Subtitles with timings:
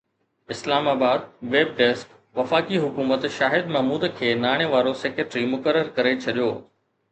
[0.53, 6.53] اسلام آباد (web desk) وفاقي حڪومت شاهد محمود کي ناڻي وارو سيڪريٽري مقرر ڪري ڇڏيو